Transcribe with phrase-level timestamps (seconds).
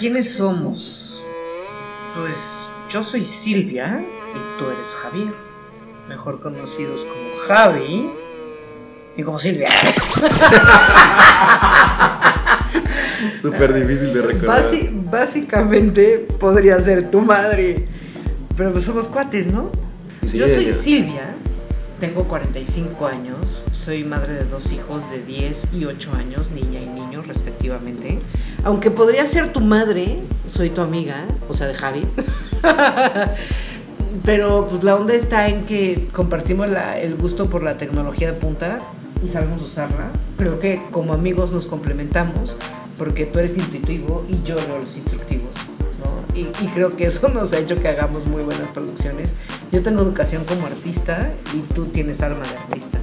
[0.00, 1.22] ¿quiénes somos?
[2.16, 5.34] Pues yo soy Silvia y tú eres Javier,
[6.08, 8.10] mejor conocidos como Javi
[9.14, 9.68] y como Silvia.
[13.34, 14.64] Súper difícil de recordar.
[15.10, 17.86] básicamente podría ser tu madre,
[18.56, 19.70] pero pues somos cuates, ¿no?
[20.24, 20.72] Sí, yo soy.
[20.82, 21.36] Silvia,
[22.00, 26.88] tengo 45 años, soy madre de dos hijos de 10 y 8 años, niña y
[26.88, 28.18] niño respectivamente.
[28.64, 32.06] Aunque podría ser tu madre, soy tu amiga, o sea, de Javi.
[34.24, 36.68] Pero pues la onda está en que compartimos
[37.00, 38.80] el gusto por la tecnología de punta
[39.22, 40.10] y sabemos usarla.
[40.38, 42.56] Creo que como amigos nos complementamos
[42.96, 45.39] porque tú eres intuitivo y yo los instructivos.
[46.34, 49.32] Y, creo que eso nos ha hecho que hagamos muy buenas producciones.
[49.72, 52.98] Yo tengo educación como artista y tú tienes alma de artista.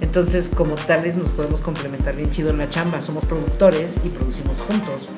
[0.00, 3.00] Entonces, como tales, nos podemos complementar bien chido en la chamba.
[3.00, 5.08] Somos productores y producimos juntos.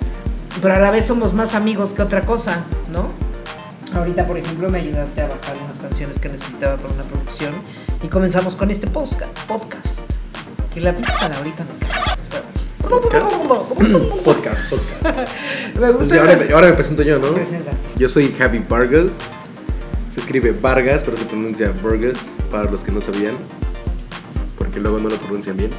[0.60, 3.08] Pero a la vez somos más amigos que otra cosa, ¿no?
[3.94, 7.54] Ahorita, por ejemplo, me ayudaste a bajar unas canciones que necesitaba para una producción
[8.02, 10.00] y comenzamos con este posca- podcast.
[10.72, 11.97] Que la pinche ahorita me cae.
[12.90, 13.34] ¿Podcast?
[14.24, 15.28] podcast, podcast.
[15.80, 16.14] me gusta.
[16.14, 17.32] Y ahora, me- ahora me presento yo, ¿no?
[17.34, 17.72] Presenta.
[17.96, 19.12] Yo soy Javi Vargas.
[20.12, 22.18] Se escribe Vargas, pero se pronuncia Vargas,
[22.50, 23.36] para los que no sabían.
[24.56, 25.70] Porque luego no lo pronuncian bien.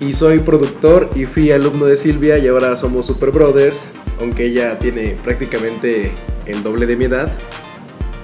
[0.00, 3.90] Y soy productor y fui alumno de Silvia y ahora somos Super Brothers.
[4.20, 6.12] Aunque ella tiene prácticamente
[6.46, 7.30] el doble de mi edad.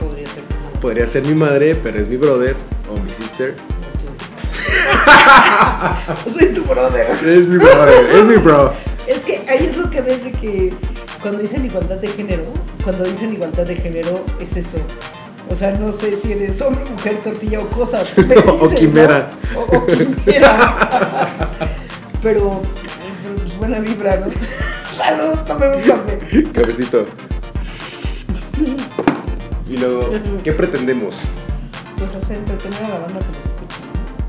[0.00, 0.44] Podría ser.
[0.80, 2.56] Podría ser mi madre, pero es mi brother
[2.90, 3.54] o mi sister.
[6.38, 7.10] Soy tu brother.
[7.24, 8.72] Es mi brother, es mi bro.
[9.06, 10.72] Es que ahí es lo que ves de que
[11.20, 12.44] cuando dicen igualdad de género,
[12.82, 14.78] cuando dicen igualdad de género es eso.
[15.50, 18.10] O sea, no sé si eres hombre, mujer, tortilla o cosas.
[18.16, 19.30] me O dices, quimera.
[19.52, 19.60] ¿no?
[19.60, 20.56] O, o quimera.
[22.22, 22.62] pero, pero,
[23.42, 24.26] pues buena vibra, ¿no?
[24.96, 26.44] Salud, tomemos café.
[26.52, 27.06] Cabecito.
[29.68, 30.10] Y luego,
[30.44, 31.22] ¿qué pretendemos?
[31.98, 33.61] Pues hacer entretener a la banda que nos escucha.
[33.61, 33.61] ¿no?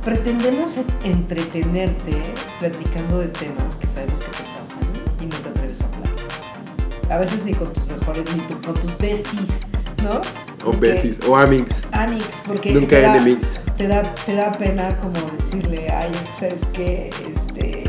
[0.06, 2.12] Pretendemos entretenerte
[2.60, 7.12] platicando de temas que sabemos que te pasan y no te atreves a hablar.
[7.12, 9.62] A veces ni con tus mejores, ni tu- con tus besties,
[10.04, 10.18] ¿no?
[10.20, 11.84] O Porque- Betis, o Amix.
[11.94, 13.62] Amix, porque Nunca te da, enemies.
[13.78, 17.84] te da, te da pena como decirle, ay, es que sabes qué, este,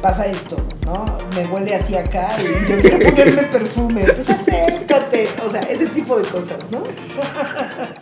[0.00, 0.56] pasa esto,
[0.86, 1.04] ¿no?
[1.36, 6.18] Me huele así acá y yo quiero ponerme perfume, pues acércate, o sea, ese tipo
[6.18, 6.82] de cosas, ¿no?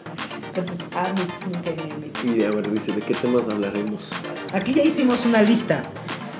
[0.56, 1.34] Entonces, Amix.
[2.24, 4.10] Y a ver, dice, ¿de qué temas hablaremos?
[4.54, 5.82] Aquí ya hicimos una lista.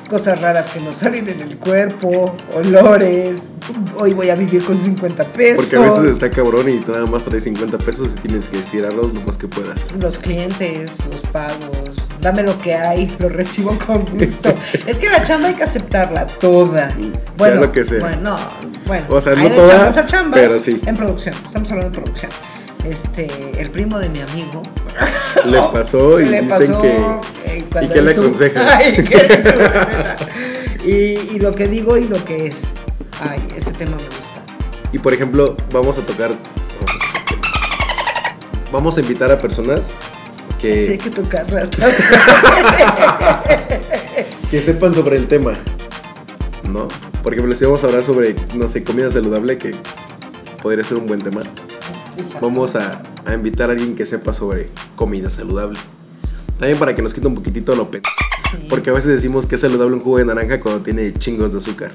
[0.09, 3.49] Cosas raras que nos salen en el cuerpo, olores.
[3.97, 5.65] Hoy voy a vivir con 50 pesos.
[5.65, 9.12] Porque a veces está cabrón y nada más traes 50 pesos y tienes que estirarlos
[9.12, 9.93] lo más que puedas.
[9.99, 14.54] Los clientes, los pagos, dame lo que hay, lo recibo con gusto.
[14.87, 16.97] es que la chamba hay que aceptarla toda.
[17.37, 18.00] Sea lo que sea.
[18.00, 18.38] Bueno, no,
[18.87, 19.06] bueno.
[19.10, 20.81] O sea, no toda, chambas a chambas, pero sí.
[20.87, 22.31] En producción, estamos hablando de producción.
[22.89, 24.63] Este, el primo de mi amigo.
[25.47, 26.97] Le pasó y le dicen pasó, que.
[27.45, 28.73] eh, ¿Y qué le aconsejas?
[28.77, 32.57] Ay, ¿qué estuvo- y, y lo que digo y lo que es.
[33.21, 34.43] Ay, ese tema me gusta.
[34.93, 36.33] Y por ejemplo, vamos a tocar.
[38.73, 39.93] Vamos a invitar a personas
[40.59, 41.69] Sí, hay que, que tocarlas.
[44.51, 45.53] que sepan sobre el tema.
[46.69, 46.89] ¿No?
[47.23, 49.75] Por ejemplo, si vamos a hablar sobre, no sé, comida saludable, que
[50.63, 51.43] podría ser un buen tema.
[52.41, 55.78] Vamos a, a invitar a alguien que sepa sobre comida saludable.
[56.59, 58.00] También para que nos quite un poquitito lo pe...
[58.50, 58.66] Sí.
[58.69, 61.59] Porque a veces decimos que es saludable un jugo de naranja cuando tiene chingos de
[61.59, 61.91] azúcar.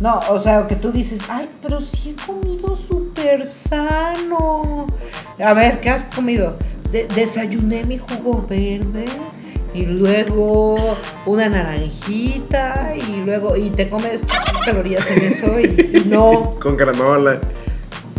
[0.00, 4.86] No, o sea, que tú dices, ay, pero sí he comido súper sano.
[5.42, 6.56] A ver, ¿qué has comido?
[6.92, 9.06] De- desayuné mi jugo verde
[9.72, 10.76] y luego
[11.26, 14.22] una naranjita y luego, y te comes
[14.64, 16.54] calorías en eso y, y no.
[16.60, 17.40] Con granola.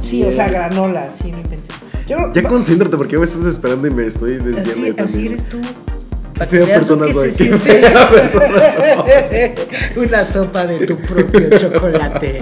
[0.05, 1.73] Sí, o sea, granola, sí, me inventé.
[2.07, 5.59] Yo, Ya concéntrate porque me estás esperando y me estoy desviando así, así eres tú.
[5.61, 7.31] Qué Para fea persona soy.
[7.31, 8.55] fea persona
[9.96, 12.40] Una sopa de tu propio chocolate.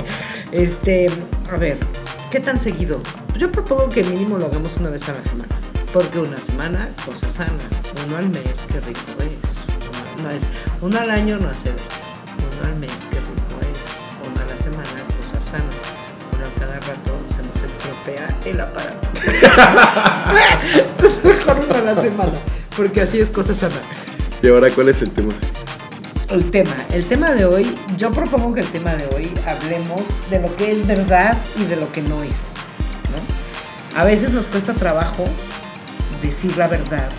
[0.51, 1.09] Este,
[1.51, 1.77] a ver,
[2.29, 2.99] ¿qué tan seguido?
[3.37, 5.49] Yo propongo que mínimo lo hagamos una vez a la semana.
[5.93, 7.51] Porque una semana, cosa sana.
[8.07, 10.17] Uno al mes, qué rico es.
[10.17, 10.43] Uno, no es,
[10.81, 11.81] uno al año no hace daño.
[12.59, 12.91] Uno al mes,
[18.03, 19.07] estropea el aparato.
[20.89, 22.33] Entonces mejor uno a la semana.
[22.75, 23.75] Porque así es cosa sana.
[24.41, 25.33] Y ahora, ¿cuál es el tema?
[26.29, 30.41] El tema, el tema de hoy, yo propongo que el tema de hoy hablemos de
[30.41, 32.55] lo que es verdad y de lo que no es.
[33.11, 33.99] ¿no?
[33.99, 35.25] A veces nos cuesta trabajo
[36.21, 37.09] decir la verdad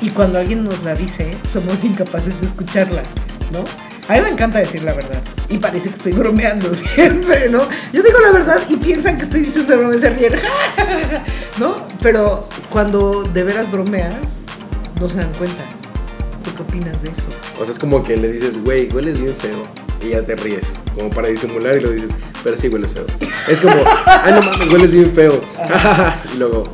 [0.00, 3.02] y cuando alguien nos la dice somos incapaces de escucharla,
[3.52, 3.62] ¿no?
[4.08, 5.20] A mí me encanta decir la verdad.
[5.50, 7.60] Y parece que estoy bromeando siempre, ¿no?
[7.92, 10.32] Yo digo la verdad y piensan que estoy diciendo broma y se ríen.
[11.58, 11.76] ¿No?
[12.02, 14.14] Pero cuando de veras bromeas,
[15.00, 15.64] no se dan cuenta.
[16.44, 17.24] ¿Tú qué opinas de eso?
[17.60, 19.62] O sea, es como que le dices, güey, hueles bien feo.
[20.00, 22.10] Y ya te ríes, como para disimular y lo dices,
[22.44, 23.04] pero sí hueles feo.
[23.48, 23.74] Es como,
[24.06, 25.40] ay, no mames, hueles bien feo.
[26.32, 26.72] y luego,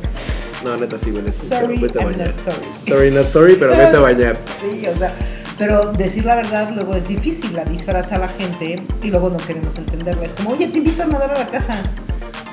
[0.63, 1.59] no, neta, sí hueles feo.
[1.61, 2.27] Sorry, Vete a I'm bañar.
[2.27, 2.67] not sorry.
[2.87, 4.37] Sorry, not sorry, pero vete a bañar.
[4.61, 5.11] Sí, o sea,
[5.57, 9.37] pero decir la verdad luego es difícil, la disfraza a la gente y luego no
[9.37, 10.25] queremos entenderla.
[10.25, 11.81] Es como, oye, te invito a nadar a la casa.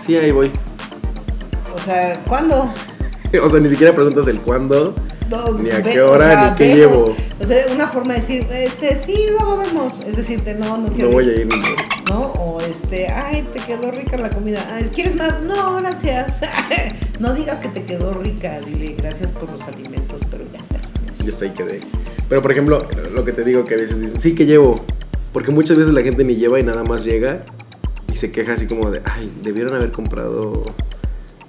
[0.05, 0.51] Sí, ahí voy.
[1.75, 2.71] O sea, ¿cuándo?
[3.43, 4.95] O sea, ni siquiera preguntas el cuándo.
[5.31, 6.77] No, Ni a ve- qué hora, ni qué vemos.
[6.77, 7.17] llevo.
[7.41, 10.01] O sea, una forma de decir, este, sí, luego vemos.
[10.07, 11.09] Es decirte, no, no quiero.
[11.09, 12.21] No voy a ir, ni- ¿No?
[12.33, 14.61] O este, ay, te quedó rica la comida.
[14.71, 15.43] Ay, ¿quieres más?
[15.47, 16.43] No, gracias.
[17.21, 20.12] no digas que te quedó rica, dile gracias por los alimentos,
[21.23, 21.81] Ya está ahí quedé.
[22.29, 24.85] Pero por ejemplo, lo que te digo que a veces dicen, sí que llevo.
[25.33, 27.45] Porque muchas veces la gente ni lleva y nada más llega
[28.13, 30.63] y se queja así como de, ay, debieron haber comprado,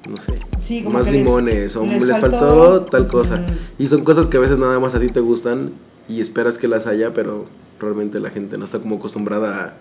[0.10, 3.46] no sé, Sí, más les- limones o les les, faltó- faltó, tal cosa.
[3.78, 5.72] Y son cosas que a veces nada más a ti te gustan
[6.08, 7.46] y esperas que las haya, pero
[7.80, 9.74] realmente la gente no está como acostumbrada a...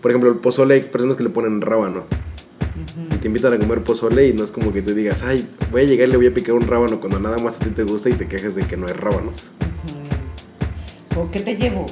[0.00, 2.04] Por ejemplo, el pozole hay personas que le ponen rábano.
[3.12, 5.82] Y te invitan a comer pozole y no es como que te digas, ay, voy
[5.82, 7.84] a llegar y le voy a picar un rábano cuando nada más a ti te
[7.84, 9.52] gusta y te quejas de que no hay rábanos.
[11.16, 11.86] ¿O qué te llevo?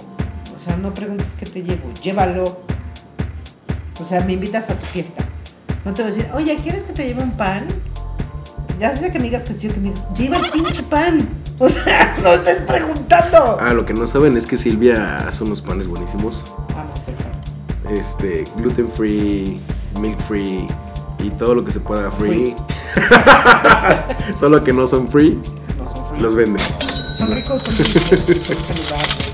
[0.55, 2.61] O sea, no preguntes qué te llevo, llévalo.
[4.01, 5.25] O sea, me invitas a tu fiesta.
[5.85, 7.67] No te voy a decir, oye, ¿quieres que te lleve un pan?
[8.79, 11.29] Ya sea que me digas que sí o que me digas, lleva el pinche pan.
[11.59, 13.57] O sea, no estés preguntando.
[13.61, 16.53] Ah, lo que no saben es que Silvia hace unos panes buenísimos.
[16.75, 17.93] Vamos a hacer pan.
[17.93, 19.61] Este, gluten free,
[19.99, 20.69] milk free
[21.19, 22.55] y todo lo que se pueda free.
[24.35, 25.41] Solo que no son free,
[25.79, 26.23] No son fríos.
[26.23, 26.61] los vende.
[27.19, 29.33] Son ricos, son deliciosos, son saludables.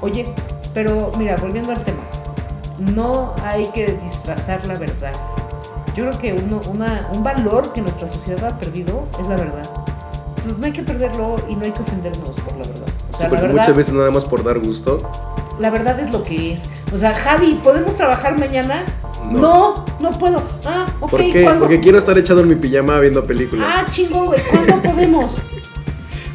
[0.00, 0.24] Oye,
[0.74, 2.02] pero mira, volviendo al tema,
[2.78, 5.12] no hay que disfrazar la verdad.
[5.94, 9.68] Yo creo que uno, una, un valor que nuestra sociedad ha perdido es la verdad.
[10.36, 12.86] Entonces no hay que perderlo y no hay que ofendernos por la verdad.
[13.12, 15.02] O Sí, la verdad, muchas veces nada más por dar gusto.
[15.58, 16.62] la verdad es lo que es.
[16.94, 18.84] O sea, Javi, ¿podemos trabajar mañana?
[19.30, 19.40] No.
[19.40, 20.42] No, no, puedo.
[20.64, 21.42] Ah, ok, ¿Por qué?
[21.42, 21.60] ¿cuándo?
[21.66, 23.66] Porque quiero estar echado en mi pijama viendo películas.
[23.70, 25.32] Ah, chingón, güey, ¿cuándo podemos?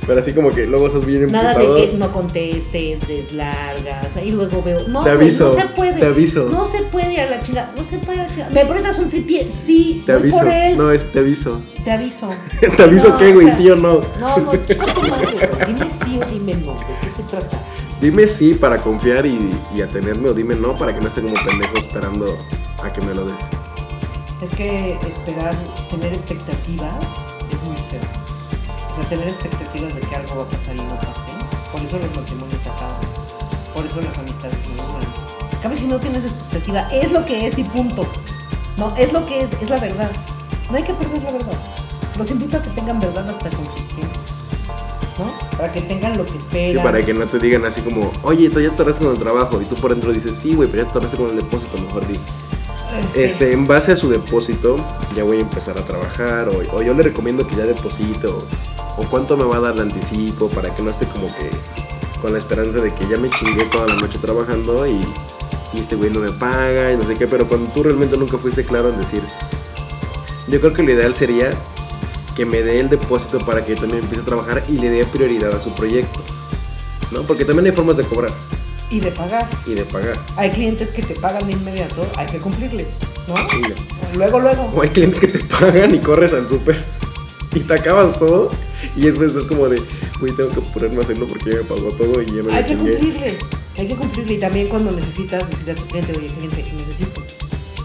[0.08, 1.76] Pero así como que luego estás bien Nada emputado.
[1.76, 4.88] de que no contestes, deslargas, y luego veo.
[4.88, 5.94] No, Te aviso, no se puede.
[6.00, 6.48] te aviso.
[6.52, 7.74] No se puede a la chingada.
[7.76, 8.52] No se puede a la chingada.
[8.52, 9.50] ¿Me prestas un tripié?
[9.52, 10.38] Sí, Te voy aviso.
[10.40, 10.78] por él.
[10.78, 11.62] No, es te aviso.
[11.84, 12.30] Te aviso.
[12.78, 13.46] ¿Te aviso No, qué, güey?
[13.48, 14.02] o sea, ¿Sí o no?
[14.20, 15.66] No, no, chica tu madre, güey.
[15.74, 16.74] Dime sí o dime no.
[16.74, 17.60] ¿De qué se trata?
[18.00, 21.34] Dime sí para confiar y, y atenerme o dime no para que no esté como
[21.34, 22.28] pendejo esperando
[22.84, 23.36] a que me lo des.
[24.44, 25.56] Es que esperar,
[25.90, 26.94] tener expectativas
[27.52, 28.02] es muy feo.
[28.96, 31.28] O sea, tener expectativas de que algo va a pasar y no pase.
[31.70, 33.02] Por eso los matrimonios se acaban.
[33.74, 35.52] Por eso las amistades no.
[35.52, 38.08] En cambio, si no tienes expectativa, es lo que es y punto.
[38.78, 40.12] No, es lo que es, es la verdad.
[40.72, 41.60] No hay que perder la verdad.
[42.18, 44.32] Los invito a que tengan verdad hasta con sus clientes.
[45.20, 45.28] ¿No?
[45.58, 46.72] Para que tengan lo que esperan.
[46.72, 49.62] Sí, para que no te digan así como, oye, ya te con el trabajo.
[49.62, 52.18] Y tú por dentro dices, sí, güey, pero ya te con el depósito, mejor di.
[53.16, 54.78] Este, en base a su depósito,
[55.16, 56.50] ya voy a empezar a trabajar.
[56.50, 58.28] O, o yo le recomiendo que ya deposite.
[58.28, 58.40] O,
[58.98, 61.50] o cuánto me va a dar el anticipo para que no esté como que
[62.22, 65.06] con la esperanza de que ya me chingué toda la noche trabajando y,
[65.74, 67.28] y este güey no me paga y no sé qué.
[67.28, 69.22] Pero cuando tú realmente nunca fuiste claro en decir,
[70.48, 71.54] yo creo que lo ideal sería
[72.36, 75.06] que me dé el depósito para que yo también empiece a trabajar y le dé
[75.06, 76.22] prioridad a su proyecto.
[77.12, 77.22] ¿No?
[77.24, 78.32] Porque también hay formas de cobrar
[78.92, 79.48] Y de pagar.
[79.66, 80.18] y de pagar.
[80.38, 82.88] Hay clientes que te pagan de inmediato, hay que cumplirles.
[83.28, 83.34] ¿No?
[84.16, 84.72] Luego, luego.
[84.76, 86.84] O hay clientes que te pagan y corres al súper
[87.56, 88.52] y te acabas todo.
[88.96, 89.82] Y después es como de,
[90.20, 92.62] güey, tengo que apurarme a hacerlo porque ya me pagó todo y ya me Hay
[92.62, 92.92] lo que chingué.
[92.98, 93.38] cumplirle,
[93.78, 97.24] hay que cumplirle y también cuando necesitas decirle a tu cliente, oye cliente, necesito,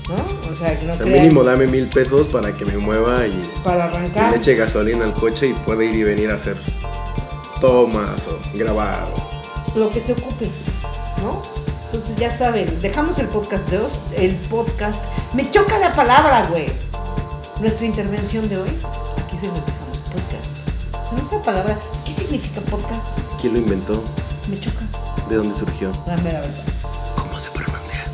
[0.09, 0.50] ¿no?
[0.50, 3.26] O sea, que no O sea, crean mínimo dame mil pesos para que me mueva
[3.26, 4.33] y, para arrancar.
[4.33, 6.57] le eche gasolina al coche y pueda ir y venir a hacer
[7.61, 9.09] tomas o grabar.
[9.14, 10.50] o- Lo que se ocupe.
[11.92, 15.02] Entonces ya saben, dejamos el podcast de hoy, el podcast.
[15.35, 16.66] Me choca la palabra, güey.
[17.59, 18.68] Nuestra intervención de hoy,
[19.18, 20.56] aquí se les dejamos podcast.
[21.09, 23.09] Se nos la palabra, ¿qué significa podcast?
[23.40, 24.04] ¿Quién lo inventó?
[24.49, 24.85] Me choca,
[25.28, 25.90] ¿De dónde surgió?
[26.06, 26.62] la mera verdad.
[27.16, 28.04] ¿Cómo se pronuncia?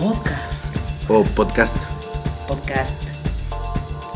[0.00, 0.64] Podcast.
[1.08, 1.76] O podcast.
[2.46, 3.02] Podcast.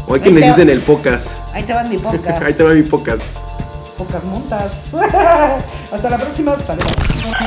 [0.07, 1.37] O hay quienes dicen el podcast.
[1.53, 2.43] Ahí te van mi podcast.
[2.43, 3.23] Ahí te va mi podcast.
[3.99, 4.73] Pocas montas.
[5.93, 6.57] Hasta la próxima.
[6.57, 6.93] Saludos.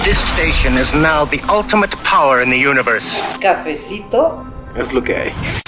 [0.03, 3.05] This station is now the ultimate power in the universe.
[3.39, 4.45] Cafecito.
[4.75, 5.64] Es lo que hay.